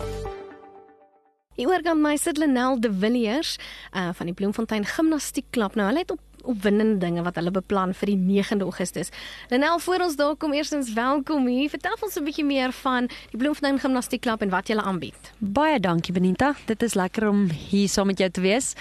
[1.62, 3.60] Hier oor kan my sit Lenel de Villiers
[3.94, 5.76] uh, van die Bloemfontein Gimnastiekklub.
[5.76, 9.12] Nou, hulle het op opwindende dinge wat hulle beplan vir die 9de Augustus.
[9.52, 11.70] Lenel, voor ons daar kom, eerstens welkom hier.
[11.70, 15.32] Vertel ons 'n bietjie meer van die Bloemfontein Gimnastiekklub en wat julle aanbied.
[15.38, 16.56] Baie dankie Benita.
[16.66, 18.74] Dit is lekker om hier saam met jou te wees.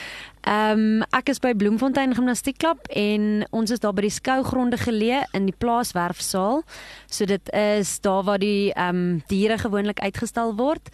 [0.49, 5.27] Ehm um, ek is by Bloemfontein Gimnastiekklub en ons is daar by die skougronde geleë
[5.37, 6.63] in die plaaswerfsaal.
[7.07, 10.89] So dit is daar waar die ehm um, diere gewoonlik uitgestal word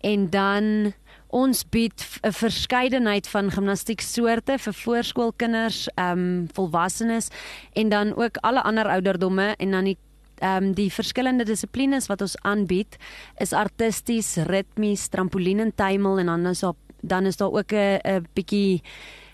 [0.00, 0.94] en dan
[1.36, 7.28] Ons bied 'n verskeidenheid van gimnastieksoorte vir voorskoolkinders, ehm um, volwassenes
[7.72, 9.98] en dan ook alle ander ouderdomme en dan die
[10.38, 12.96] ehm um, die verskillende dissiplines wat ons aanbied
[13.38, 18.00] is artisties, ritmies, trampolien en tuimel en dan is daar dan is daar ook 'n
[18.04, 18.82] 'n bietjie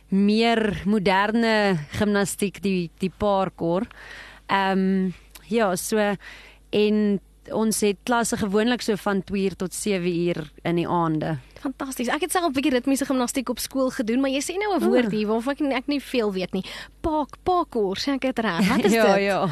[0.08, 3.86] meer moderne gimnastiek die die parkour.
[4.46, 5.14] Ehm um,
[5.48, 6.16] ja, so
[6.70, 11.38] en ons het klasse gewoonlik so van 2 uur tot 7 uur in die aande.
[11.60, 12.08] Fantasties.
[12.08, 14.84] Ek het self 'n bietjie ritmiese gimnastiek op skool gedoen, maar jy sê nou 'n
[14.84, 16.64] woord hier waarvan ek, ek nie veel weet nie.
[17.00, 18.68] Park, parkour, sê ek dit reg?
[18.68, 19.14] Wat is ja, dit?
[19.14, 19.48] Ja, ja.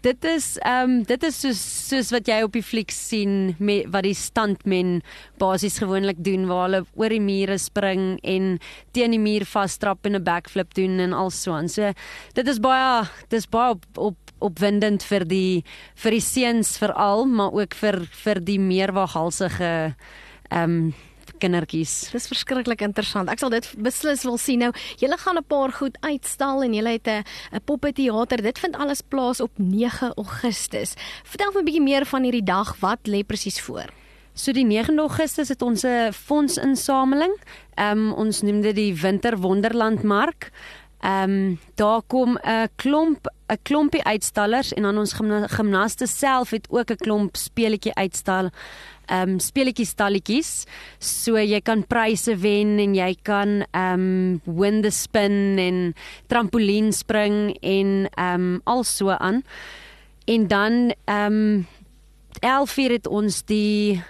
[0.00, 3.88] Dit is ehm um, dit is soos soos wat jy op die fliek sien met
[3.90, 5.00] wat die standmen
[5.42, 8.60] basies gewoonlik doen waar hulle oor die mure spring en
[8.94, 11.68] teen die muur vasstrap en 'n backflip doen en al so aan.
[11.68, 11.92] So
[12.34, 15.64] dit is baie dis baie op, op opwindend vir die
[15.96, 19.94] vir die seuns veral, maar ook vir vir die meer waghalsige
[20.50, 20.94] ehm um,
[21.38, 22.10] kindertjies.
[22.12, 23.28] Dis verskriklik interessant.
[23.28, 24.58] Ek sal dit beslis wil sien.
[24.58, 28.42] Nou, julle gaan 'n paar goed uitstal en julle het 'n 'n poppeteater.
[28.42, 30.94] Dit vind alles plaas op 9 Augustus.
[31.24, 32.76] Vertel my 'n bietjie meer van hierdie dag.
[32.80, 33.86] Wat lê presies voor?
[34.34, 37.34] So die 9 Augustus het ons 'n fondsinsameling.
[37.74, 40.50] Ehm um, ons noem dit die Winter Wonderland Mark.
[40.98, 45.12] Ehm um, daar kom 'n klomp 'n klompie uitstallers en dan ons
[45.46, 48.50] gimnaste self het ook 'n klomp speletjie uitstal.
[49.06, 50.64] Ehm um, speletjie stalletjies.
[50.98, 55.94] So jy kan pryse wen en jy kan ehm um, win the spin en
[56.26, 59.42] trampolien spring en ehm um, also aan.
[60.24, 61.66] En dan ehm um,
[62.40, 64.02] 11:00 het ons die